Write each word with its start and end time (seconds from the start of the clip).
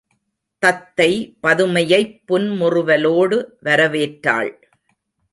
தத்தை 0.59 1.37
பதுமையைப் 1.43 2.21
புன்முறுவலோடு 2.27 3.45
வரவேற்றாள். 3.63 4.51